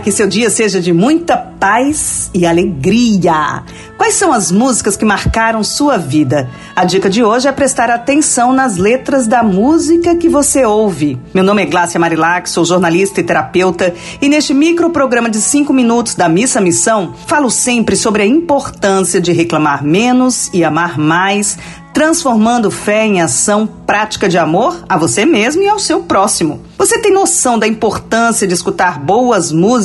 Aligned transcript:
que 0.00 0.12
seu 0.12 0.26
dia 0.26 0.48
seja 0.48 0.80
de 0.80 0.92
muita 0.92 1.36
paz 1.36 2.30
e 2.34 2.46
alegria. 2.46 3.62
Quais 3.96 4.14
são 4.14 4.32
as 4.32 4.50
músicas 4.50 4.96
que 4.96 5.04
marcaram 5.04 5.62
sua 5.62 5.96
vida? 5.96 6.48
A 6.74 6.84
dica 6.84 7.08
de 7.10 7.22
hoje 7.22 7.46
é 7.46 7.52
prestar 7.52 7.90
atenção 7.90 8.52
nas 8.52 8.76
letras 8.76 9.26
da 9.26 9.42
música 9.42 10.16
que 10.16 10.28
você 10.28 10.64
ouve. 10.64 11.20
Meu 11.32 11.44
nome 11.44 11.62
é 11.62 11.66
Glácia 11.66 12.00
Marilac, 12.00 12.48
sou 12.48 12.64
jornalista 12.64 13.20
e 13.20 13.24
terapeuta, 13.24 13.94
e 14.20 14.28
neste 14.28 14.54
microprograma 14.54 15.30
de 15.30 15.40
5 15.40 15.72
minutos 15.72 16.14
da 16.14 16.28
Missa 16.28 16.60
Missão, 16.60 17.14
falo 17.26 17.50
sempre 17.50 17.94
sobre 17.94 18.22
a 18.22 18.26
importância 18.26 19.20
de 19.20 19.32
reclamar 19.32 19.84
menos 19.84 20.50
e 20.52 20.64
amar 20.64 20.98
mais, 20.98 21.58
transformando 21.92 22.70
fé 22.70 23.04
em 23.04 23.20
ação 23.20 23.66
prática 23.66 24.26
de 24.26 24.38
amor 24.38 24.82
a 24.88 24.96
você 24.96 25.26
mesmo 25.26 25.62
e 25.62 25.68
ao 25.68 25.78
seu 25.78 26.00
próximo. 26.00 26.62
Você 26.78 26.98
tem 26.98 27.12
noção 27.12 27.58
da 27.58 27.68
importância 27.68 28.46
de 28.48 28.54
escutar 28.54 28.98
boas 28.98 29.52
músicas 29.52 29.81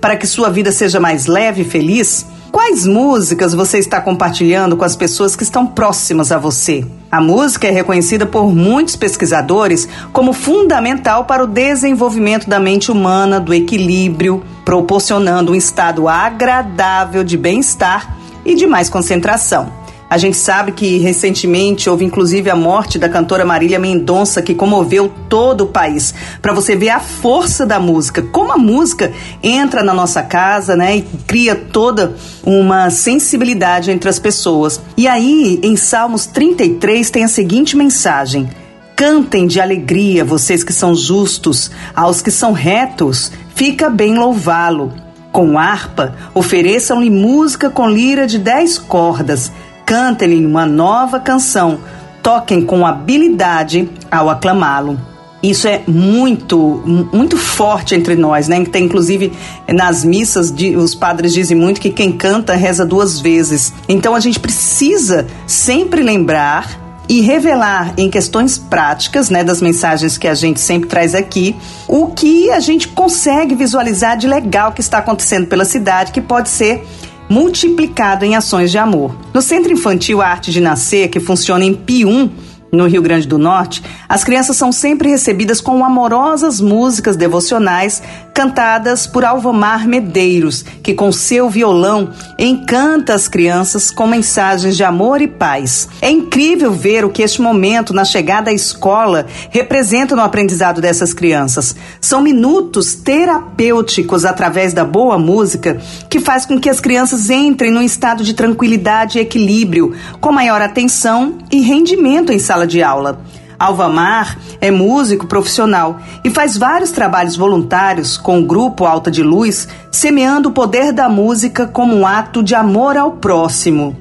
para 0.00 0.16
que 0.16 0.26
sua 0.26 0.50
vida 0.50 0.72
seja 0.72 1.00
mais 1.00 1.26
leve 1.26 1.62
e 1.62 1.64
feliz? 1.64 2.26
Quais 2.50 2.84
músicas 2.84 3.54
você 3.54 3.78
está 3.78 4.00
compartilhando 4.00 4.76
com 4.76 4.84
as 4.84 4.96
pessoas 4.96 5.36
que 5.36 5.44
estão 5.44 5.64
próximas 5.64 6.32
a 6.32 6.38
você? 6.38 6.84
A 7.10 7.20
música 7.20 7.68
é 7.68 7.70
reconhecida 7.70 8.26
por 8.26 8.52
muitos 8.52 8.96
pesquisadores 8.96 9.88
como 10.12 10.32
fundamental 10.32 11.26
para 11.26 11.44
o 11.44 11.46
desenvolvimento 11.46 12.48
da 12.48 12.58
mente 12.58 12.90
humana, 12.90 13.38
do 13.38 13.54
equilíbrio, 13.54 14.42
proporcionando 14.64 15.52
um 15.52 15.54
estado 15.54 16.08
agradável 16.08 17.22
de 17.22 17.36
bem-estar 17.36 18.16
e 18.44 18.56
de 18.56 18.66
mais 18.66 18.90
concentração. 18.90 19.79
A 20.10 20.18
gente 20.18 20.36
sabe 20.36 20.72
que 20.72 20.98
recentemente 20.98 21.88
houve 21.88 22.04
inclusive 22.04 22.50
a 22.50 22.56
morte 22.56 22.98
da 22.98 23.08
cantora 23.08 23.44
Marília 23.44 23.78
Mendonça, 23.78 24.42
que 24.42 24.56
comoveu 24.56 25.08
todo 25.28 25.60
o 25.60 25.66
país. 25.68 26.12
Para 26.42 26.52
você 26.52 26.74
ver 26.74 26.88
a 26.88 26.98
força 26.98 27.64
da 27.64 27.78
música, 27.78 28.20
como 28.20 28.50
a 28.50 28.58
música 28.58 29.12
entra 29.40 29.84
na 29.84 29.94
nossa 29.94 30.20
casa, 30.20 30.74
né, 30.74 30.96
e 30.96 31.02
cria 31.28 31.54
toda 31.54 32.16
uma 32.42 32.90
sensibilidade 32.90 33.92
entre 33.92 34.10
as 34.10 34.18
pessoas. 34.18 34.80
E 34.96 35.06
aí, 35.06 35.60
em 35.62 35.76
Salmos 35.76 36.26
33 36.26 37.08
tem 37.08 37.22
a 37.22 37.28
seguinte 37.28 37.76
mensagem: 37.76 38.50
Cantem 38.96 39.46
de 39.46 39.60
alegria, 39.60 40.24
vocês 40.24 40.64
que 40.64 40.72
são 40.72 40.92
justos, 40.92 41.70
aos 41.94 42.20
que 42.20 42.32
são 42.32 42.50
retos, 42.50 43.30
fica 43.54 43.88
bem 43.88 44.18
louvá-lo. 44.18 44.92
Com 45.30 45.56
harpa, 45.56 46.16
ofereçam-lhe 46.34 47.08
música 47.08 47.70
com 47.70 47.88
lira 47.88 48.26
de 48.26 48.36
dez 48.36 48.76
cordas 48.76 49.52
cantem-lhe 49.90 50.46
uma 50.46 50.64
nova 50.64 51.18
canção, 51.18 51.80
toquem 52.22 52.62
com 52.64 52.86
habilidade 52.86 53.90
ao 54.08 54.30
aclamá-lo. 54.30 54.96
Isso 55.42 55.66
é 55.66 55.82
muito, 55.84 56.80
muito 57.12 57.36
forte 57.36 57.96
entre 57.96 58.14
nós, 58.14 58.46
né? 58.46 58.64
Tem 58.66 58.84
inclusive 58.84 59.32
nas 59.68 60.04
missas 60.04 60.54
os 60.76 60.94
padres 60.94 61.32
dizem 61.32 61.56
muito 61.56 61.80
que 61.80 61.90
quem 61.90 62.12
canta 62.12 62.54
reza 62.54 62.86
duas 62.86 63.18
vezes. 63.18 63.72
Então 63.88 64.14
a 64.14 64.20
gente 64.20 64.38
precisa 64.38 65.26
sempre 65.44 66.02
lembrar 66.02 66.78
e 67.08 67.20
revelar 67.22 67.92
em 67.96 68.08
questões 68.08 68.56
práticas, 68.56 69.28
né, 69.28 69.42
das 69.42 69.60
mensagens 69.60 70.16
que 70.16 70.28
a 70.28 70.34
gente 70.34 70.60
sempre 70.60 70.88
traz 70.88 71.12
aqui, 71.12 71.56
o 71.88 72.06
que 72.06 72.48
a 72.52 72.60
gente 72.60 72.86
consegue 72.86 73.56
visualizar 73.56 74.16
de 74.16 74.28
legal 74.28 74.70
que 74.70 74.80
está 74.80 74.98
acontecendo 74.98 75.48
pela 75.48 75.64
cidade, 75.64 76.12
que 76.12 76.20
pode 76.20 76.48
ser 76.48 76.86
multiplicado 77.30 78.24
em 78.24 78.34
ações 78.34 78.72
de 78.72 78.78
amor. 78.78 79.16
No 79.32 79.40
Centro 79.40 79.72
Infantil 79.72 80.20
Arte 80.20 80.50
de 80.50 80.60
Nascer, 80.60 81.08
que 81.08 81.20
funciona 81.20 81.64
em 81.64 81.72
Pium, 81.72 82.28
no 82.72 82.86
Rio 82.86 83.02
Grande 83.02 83.26
do 83.26 83.38
Norte, 83.38 83.82
as 84.08 84.24
crianças 84.24 84.56
são 84.56 84.72
sempre 84.72 85.08
recebidas 85.10 85.60
com 85.60 85.84
amorosas 85.84 86.60
músicas 86.60 87.16
devocionais 87.16 88.02
cantadas 88.32 89.06
por 89.06 89.24
Alvomar 89.24 89.86
Medeiros, 89.86 90.64
que 90.82 90.94
com 90.94 91.12
seu 91.12 91.50
violão 91.50 92.10
encanta 92.38 93.14
as 93.14 93.28
crianças 93.28 93.90
com 93.90 94.06
mensagens 94.06 94.76
de 94.76 94.84
amor 94.84 95.20
e 95.20 95.28
paz. 95.28 95.88
É 96.00 96.10
incrível 96.10 96.72
ver 96.72 97.04
o 97.04 97.10
que 97.10 97.22
este 97.22 97.42
momento 97.42 97.92
na 97.92 98.04
chegada 98.04 98.50
à 98.50 98.54
escola 98.54 99.26
representa 99.50 100.16
no 100.16 100.22
aprendizado 100.22 100.80
dessas 100.80 101.12
crianças. 101.12 101.76
São 102.00 102.22
minutos 102.22 102.94
terapêuticos 102.94 104.24
através 104.24 104.72
da 104.72 104.84
boa 104.84 105.18
música 105.18 105.78
que 106.08 106.20
faz 106.20 106.46
com 106.46 106.58
que 106.58 106.70
as 106.70 106.80
crianças 106.80 107.30
entrem 107.30 107.70
num 107.70 107.82
estado 107.82 108.24
de 108.24 108.34
tranquilidade 108.34 109.18
e 109.18 109.20
equilíbrio, 109.20 109.94
com 110.20 110.32
maior 110.32 110.62
atenção 110.62 111.38
e 111.50 111.60
rendimento 111.60 112.32
em 112.32 112.38
sala 112.38 112.59
sala 112.60 112.66
de 112.66 112.82
aula. 112.82 113.20
Alvamar 113.58 114.38
é 114.60 114.70
músico 114.70 115.26
profissional 115.26 115.98
e 116.24 116.30
faz 116.30 116.56
vários 116.56 116.90
trabalhos 116.90 117.36
voluntários 117.36 118.16
com 118.16 118.40
o 118.40 118.46
grupo 118.46 118.86
Alta 118.86 119.10
de 119.10 119.22
Luz, 119.22 119.68
semeando 119.90 120.48
o 120.48 120.52
poder 120.52 120.92
da 120.92 121.08
música 121.08 121.66
como 121.66 121.94
um 121.94 122.06
ato 122.06 122.42
de 122.42 122.54
amor 122.54 122.96
ao 122.96 123.12
próximo. 123.12 123.96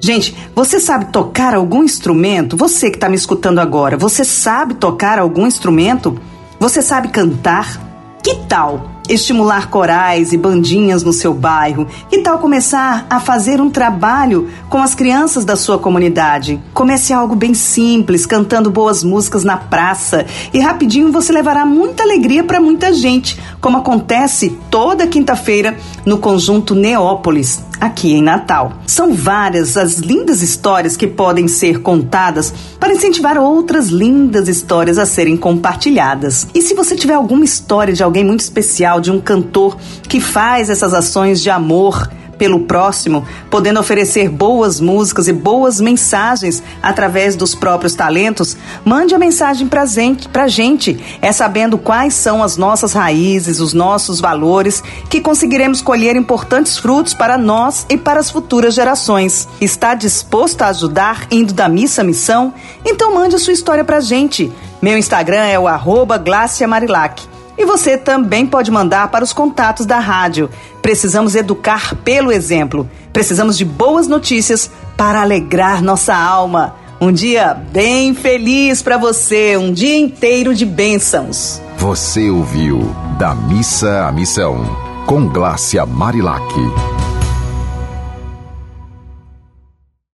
Gente, 0.00 0.36
você 0.54 0.80
sabe 0.80 1.06
tocar 1.06 1.54
algum 1.54 1.82
instrumento? 1.82 2.56
Você 2.56 2.90
que 2.90 2.96
está 2.96 3.08
me 3.08 3.14
escutando 3.14 3.60
agora, 3.60 3.96
você 3.96 4.24
sabe 4.24 4.74
tocar 4.74 5.18
algum 5.18 5.46
instrumento? 5.46 6.18
Você 6.58 6.82
sabe 6.82 7.08
cantar? 7.08 7.80
Que 8.22 8.34
tal 8.48 8.93
estimular 9.08 9.68
corais 9.68 10.32
e 10.32 10.36
bandinhas 10.36 11.02
no 11.02 11.12
seu 11.12 11.34
bairro? 11.34 11.86
Que 12.08 12.18
tal 12.18 12.38
começar 12.38 13.06
a 13.08 13.20
fazer 13.20 13.60
um 13.60 13.70
trabalho 13.70 14.48
com 14.68 14.82
as 14.82 14.94
crianças 14.94 15.44
da 15.44 15.56
sua 15.56 15.78
comunidade? 15.78 16.60
Comece 16.72 17.12
algo 17.12 17.34
bem 17.34 17.54
simples, 17.54 18.26
cantando 18.26 18.70
boas 18.70 19.04
músicas 19.04 19.44
na 19.44 19.56
praça 19.56 20.26
e 20.52 20.58
rapidinho 20.58 21.12
você 21.12 21.32
levará 21.32 21.64
muita 21.66 22.02
alegria 22.02 22.44
para 22.44 22.60
muita 22.60 22.92
gente, 22.92 23.38
como 23.60 23.78
acontece 23.78 24.58
toda 24.70 25.06
quinta-feira 25.06 25.76
no 26.04 26.18
conjunto 26.18 26.74
Neópolis, 26.74 27.62
aqui 27.80 28.12
em 28.12 28.22
Natal. 28.22 28.78
São 28.86 29.14
várias 29.14 29.76
as 29.76 29.98
lindas 29.98 30.42
histórias 30.42 30.96
que 30.96 31.06
podem 31.06 31.48
ser 31.48 31.80
contadas 31.80 32.52
para 32.78 32.92
incentivar 32.92 33.38
outras 33.38 33.88
lindas 33.88 34.48
histórias 34.48 34.98
a 34.98 35.06
serem 35.06 35.36
compartilhadas. 35.36 36.46
E 36.54 36.62
se 36.62 36.74
você 36.74 36.96
tiver 36.96 37.14
alguma 37.14 37.44
história 37.44 37.94
de 37.94 38.02
alguém 38.02 38.24
muito 38.24 38.40
especial, 38.40 39.00
de 39.00 39.10
um 39.10 39.20
cantor 39.20 39.76
que 40.08 40.20
faz 40.20 40.70
essas 40.70 40.94
ações 40.94 41.40
de 41.40 41.50
amor 41.50 42.08
pelo 42.36 42.60
próximo, 42.60 43.26
podendo 43.50 43.80
oferecer 43.80 44.28
boas 44.28 44.80
músicas 44.80 45.28
e 45.28 45.32
boas 45.32 45.80
mensagens 45.80 46.62
através 46.82 47.36
dos 47.36 47.54
próprios 47.54 47.94
talentos, 47.94 48.56
mande 48.84 49.14
a 49.14 49.18
mensagem 49.18 49.68
pra 49.68 49.86
gente, 49.86 50.28
pra 50.28 50.48
gente. 50.48 50.98
É 51.20 51.32
sabendo 51.32 51.78
quais 51.78 52.14
são 52.14 52.42
as 52.42 52.56
nossas 52.56 52.92
raízes, 52.92 53.60
os 53.60 53.72
nossos 53.72 54.20
valores, 54.20 54.82
que 55.08 55.20
conseguiremos 55.20 55.80
colher 55.80 56.16
importantes 56.16 56.78
frutos 56.78 57.14
para 57.14 57.38
nós 57.38 57.86
e 57.88 57.96
para 57.96 58.20
as 58.20 58.30
futuras 58.30 58.74
gerações. 58.74 59.48
Está 59.60 59.94
disposto 59.94 60.62
a 60.62 60.68
ajudar 60.68 61.26
indo 61.30 61.52
da 61.52 61.68
missa 61.68 62.02
à 62.02 62.04
missão? 62.04 62.52
Então 62.84 63.14
mande 63.14 63.36
a 63.36 63.38
sua 63.38 63.52
história 63.52 63.84
pra 63.84 64.00
gente. 64.00 64.52
Meu 64.80 64.98
Instagram 64.98 65.44
é 65.44 65.58
o 65.58 65.66
arroba 65.66 66.22
Marilac. 66.68 67.22
E 67.56 67.64
você 67.64 67.96
também 67.96 68.46
pode 68.46 68.70
mandar 68.70 69.08
para 69.08 69.24
os 69.24 69.32
contatos 69.32 69.86
da 69.86 69.98
rádio. 69.98 70.50
Precisamos 70.82 71.34
educar 71.34 71.94
pelo 71.96 72.32
exemplo. 72.32 72.88
Precisamos 73.12 73.56
de 73.56 73.64
boas 73.64 74.08
notícias 74.08 74.70
para 74.96 75.22
alegrar 75.22 75.82
nossa 75.82 76.14
alma. 76.14 76.74
Um 77.00 77.12
dia 77.12 77.54
bem 77.54 78.14
feliz 78.14 78.82
para 78.82 78.96
você, 78.96 79.56
um 79.56 79.72
dia 79.72 79.96
inteiro 79.96 80.54
de 80.54 80.64
bênçãos. 80.64 81.60
Você 81.76 82.30
ouviu 82.30 82.94
Da 83.18 83.34
Missa 83.34 84.06
à 84.06 84.12
Missão, 84.12 84.64
com 85.06 85.28
Glácia 85.28 85.84
Marilac. 85.84 86.42